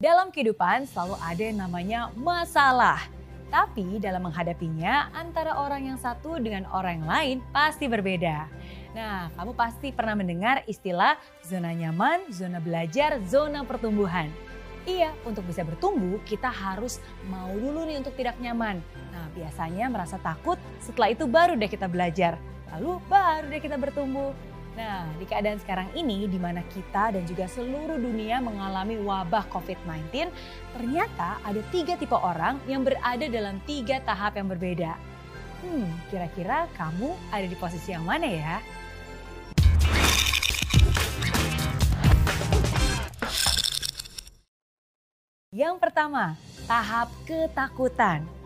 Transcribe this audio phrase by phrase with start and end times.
[0.00, 3.04] Dalam kehidupan selalu ada yang namanya masalah.
[3.52, 8.48] Tapi dalam menghadapinya antara orang yang satu dengan orang yang lain pasti berbeda.
[8.96, 14.32] Nah, kamu pasti pernah mendengar istilah zona nyaman, zona belajar, zona pertumbuhan.
[14.88, 16.96] Iya, untuk bisa bertumbuh kita harus
[17.28, 18.80] mau dulu nih untuk tidak nyaman.
[19.12, 22.40] Nah, biasanya merasa takut, setelah itu baru deh kita belajar.
[22.72, 24.32] Lalu baru deh kita bertumbuh.
[24.78, 30.30] Nah, di keadaan sekarang ini di mana kita dan juga seluruh dunia mengalami wabah COVID-19,
[30.78, 34.94] ternyata ada tiga tipe orang yang berada dalam tiga tahap yang berbeda.
[35.60, 38.56] Hmm, kira-kira kamu ada di posisi yang mana ya?
[45.50, 46.38] Yang pertama,
[46.70, 48.39] tahap ketakutan.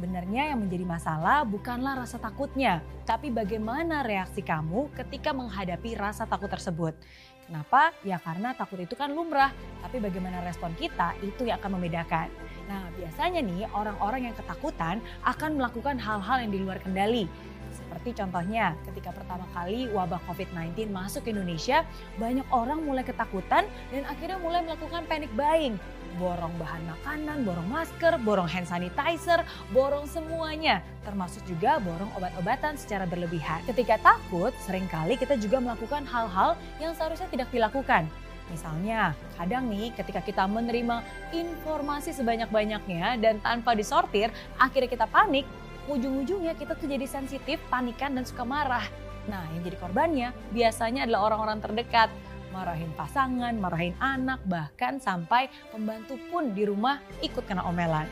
[0.00, 6.48] Sebenarnya yang menjadi masalah bukanlah rasa takutnya, tapi bagaimana reaksi kamu ketika menghadapi rasa takut
[6.48, 6.96] tersebut.
[7.44, 7.92] Kenapa?
[8.00, 9.52] Ya karena takut itu kan lumrah,
[9.84, 12.32] tapi bagaimana respon kita itu yang akan membedakan.
[12.64, 17.28] Nah biasanya nih orang-orang yang ketakutan akan melakukan hal-hal yang di luar kendali.
[17.68, 21.84] Seperti contohnya ketika pertama kali wabah COVID-19 masuk ke Indonesia,
[22.16, 25.76] banyak orang mulai ketakutan dan akhirnya mulai melakukan panic buying
[26.18, 30.82] borong bahan makanan, borong masker, borong hand sanitizer, borong semuanya.
[31.06, 33.62] Termasuk juga borong obat-obatan secara berlebihan.
[33.68, 38.08] Ketika takut, sering kali kita juga melakukan hal-hal yang seharusnya tidak dilakukan.
[38.50, 45.46] Misalnya, kadang nih ketika kita menerima informasi sebanyak-banyaknya dan tanpa disortir, akhirnya kita panik,
[45.86, 48.82] ujung-ujungnya kita tuh jadi sensitif, panikan, dan suka marah.
[49.30, 52.10] Nah, yang jadi korbannya biasanya adalah orang-orang terdekat
[52.50, 58.06] marahin pasangan, marahin anak, bahkan sampai pembantu pun di rumah ikut kena omelan.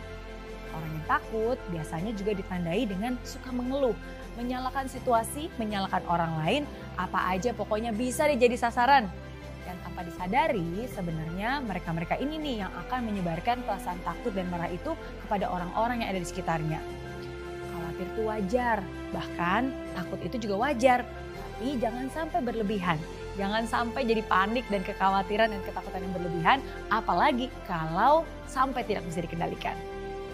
[0.72, 3.94] Orang yang takut biasanya juga ditandai dengan suka mengeluh,
[4.38, 6.62] menyalahkan situasi, menyalahkan orang lain,
[6.94, 9.10] apa aja pokoknya bisa dijadi sasaran.
[9.66, 14.96] Dan tanpa disadari sebenarnya mereka-mereka ini nih yang akan menyebarkan perasaan takut dan marah itu
[15.26, 16.80] kepada orang-orang yang ada di sekitarnya.
[17.74, 18.78] Khawatir itu wajar,
[19.12, 21.04] bahkan takut itu juga wajar,
[21.36, 22.96] tapi jangan sampai berlebihan
[23.38, 26.58] Jangan sampai jadi panik dan kekhawatiran dan ketakutan yang berlebihan,
[26.90, 29.78] apalagi kalau sampai tidak bisa dikendalikan.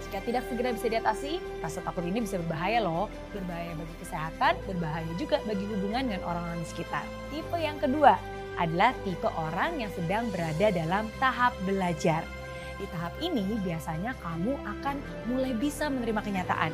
[0.08, 3.12] Jika tidak segera bisa diatasi, rasa takut ini bisa berbahaya loh.
[3.36, 7.04] Berbahaya bagi kesehatan, berbahaya juga bagi hubungan dengan orang-orang di sekitar.
[7.28, 8.16] Tipe yang kedua
[8.56, 12.24] adalah tipe orang yang sedang berada dalam tahap belajar.
[12.80, 14.96] Di tahap ini biasanya kamu akan
[15.28, 16.72] mulai bisa menerima kenyataan.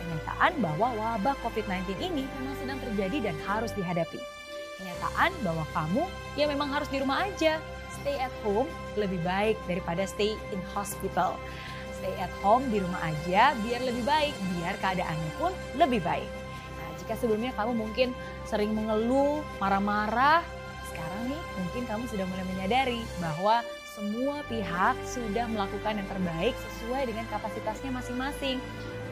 [0.00, 4.37] Kenyataan bahwa wabah COVID-19 ini memang sedang terjadi dan harus dihadapi
[4.78, 6.02] kenyataan bahwa kamu
[6.38, 7.58] ya memang harus di rumah aja.
[7.98, 11.34] Stay at home lebih baik daripada stay in hospital.
[11.98, 16.30] Stay at home di rumah aja biar lebih baik, biar keadaannya pun lebih baik.
[16.78, 18.14] Nah, jika sebelumnya kamu mungkin
[18.46, 20.46] sering mengeluh, marah-marah,
[20.94, 23.66] sekarang nih mungkin kamu sudah mulai menyadari bahwa
[23.98, 28.62] semua pihak sudah melakukan yang terbaik sesuai dengan kapasitasnya masing-masing.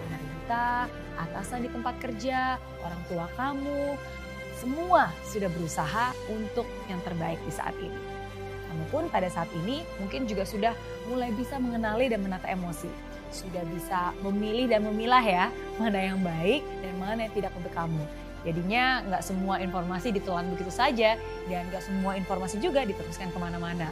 [0.06, 0.86] Pemerintah,
[1.18, 2.54] atasan di tempat kerja,
[2.86, 3.98] orang tua kamu,
[4.56, 8.00] semua sudah berusaha untuk yang terbaik di saat ini.
[8.66, 10.74] Kamu pun pada saat ini mungkin juga sudah
[11.06, 12.88] mulai bisa mengenali dan menata emosi.
[13.30, 15.44] Sudah bisa memilih dan memilah ya,
[15.76, 18.04] mana yang baik dan mana yang tidak untuk kamu.
[18.46, 21.18] Jadinya nggak semua informasi ditelan begitu saja
[21.50, 23.90] dan nggak semua informasi juga diteruskan ke mana-mana.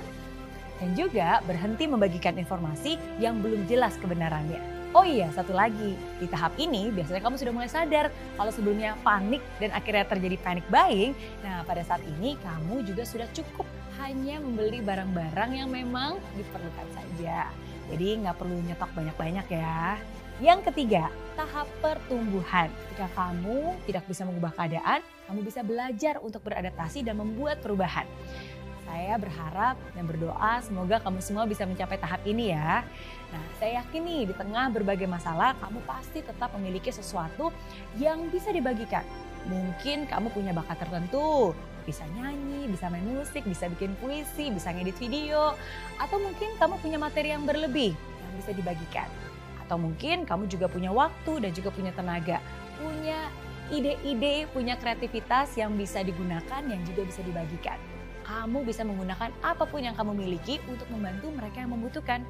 [0.82, 4.73] Dan juga berhenti membagikan informasi yang belum jelas kebenarannya.
[4.94, 5.98] Oh iya, satu lagi.
[6.22, 10.62] Di tahap ini biasanya kamu sudah mulai sadar kalau sebelumnya panik dan akhirnya terjadi panic
[10.70, 11.10] buying.
[11.42, 13.66] Nah, pada saat ini kamu juga sudah cukup
[13.98, 17.50] hanya membeli barang-barang yang memang diperlukan saja.
[17.90, 19.98] Jadi nggak perlu nyetok banyak-banyak ya.
[20.38, 22.70] Yang ketiga, tahap pertumbuhan.
[22.86, 28.06] Ketika kamu tidak bisa mengubah keadaan, kamu bisa belajar untuk beradaptasi dan membuat perubahan.
[28.84, 32.86] Saya berharap dan berdoa semoga kamu semua bisa mencapai tahap ini ya.
[33.34, 37.50] Nah, saya yakin nih di tengah berbagai masalah kamu pasti tetap memiliki sesuatu
[37.98, 39.02] yang bisa dibagikan.
[39.50, 41.50] Mungkin kamu punya bakat tertentu,
[41.82, 45.58] bisa nyanyi, bisa main musik, bisa bikin puisi, bisa ngedit video,
[45.98, 49.10] atau mungkin kamu punya materi yang berlebih yang bisa dibagikan.
[49.66, 52.38] Atau mungkin kamu juga punya waktu dan juga punya tenaga,
[52.78, 53.18] punya
[53.74, 57.76] ide-ide, punya kreativitas yang bisa digunakan yang juga bisa dibagikan
[58.24, 62.24] kamu bisa menggunakan apa pun yang kamu miliki untuk membantu mereka yang membutuhkan.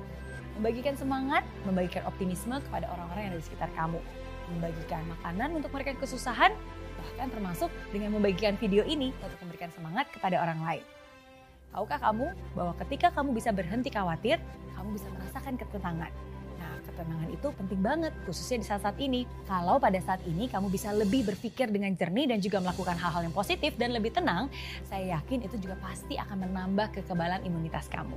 [0.61, 3.99] Membagikan semangat, membagikan optimisme kepada orang-orang yang ada di sekitar kamu.
[4.55, 6.53] Membagikan makanan untuk mereka yang kesusahan,
[7.01, 10.85] bahkan termasuk dengan membagikan video ini untuk memberikan semangat kepada orang lain.
[11.75, 14.39] Tahukah kamu bahwa ketika kamu bisa berhenti khawatir,
[14.79, 16.13] kamu bisa merasakan ketenangan
[16.95, 19.27] ketenangan itu penting banget, khususnya di saat-saat ini.
[19.51, 23.35] Kalau pada saat ini kamu bisa lebih berpikir dengan jernih dan juga melakukan hal-hal yang
[23.35, 24.47] positif dan lebih tenang,
[24.87, 28.17] saya yakin itu juga pasti akan menambah kekebalan imunitas kamu.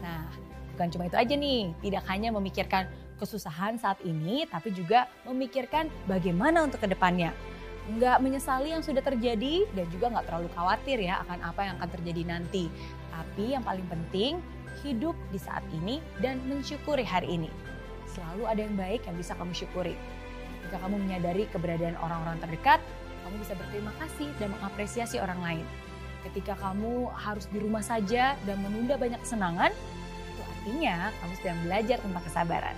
[0.00, 0.30] Nah,
[0.76, 2.84] Bukan cuma itu aja nih, tidak hanya memikirkan
[3.16, 7.32] kesusahan saat ini, tapi juga memikirkan bagaimana untuk ke depannya.
[7.96, 11.90] Nggak menyesali yang sudah terjadi dan juga nggak terlalu khawatir ya akan apa yang akan
[11.96, 12.68] terjadi nanti.
[13.08, 14.36] Tapi yang paling penting,
[14.84, 17.48] hidup di saat ini dan mensyukuri hari ini.
[18.12, 19.96] Selalu ada yang baik yang bisa kamu syukuri.
[20.68, 22.84] Jika kamu menyadari keberadaan orang-orang terdekat,
[23.24, 25.66] kamu bisa berterima kasih dan mengapresiasi orang lain.
[26.28, 29.70] Ketika kamu harus di rumah saja dan menunda banyak kesenangan,
[30.66, 32.76] artinya kamu sedang belajar tentang kesabaran.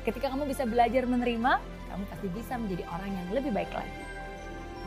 [0.00, 1.60] Ketika kamu bisa belajar menerima,
[1.92, 4.00] kamu pasti bisa menjadi orang yang lebih baik lagi.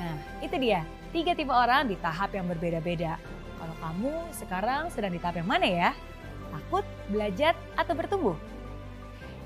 [0.02, 0.82] Nah, itu dia
[1.14, 3.22] tiga tipe orang di tahap yang berbeda-beda.
[3.62, 5.90] Kalau kamu sekarang sedang di tahap yang mana ya?
[6.50, 6.82] Takut,
[7.14, 8.38] belajar, atau bertumbuh?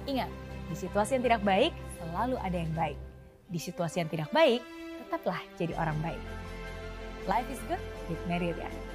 [0.08, 0.32] Ingat,
[0.72, 2.96] di situasi yang tidak baik, selalu ada yang baik.
[3.52, 4.64] Di situasi yang tidak baik,
[5.04, 6.22] tetaplah jadi orang baik.
[7.28, 8.95] Life is good with Mary Rian.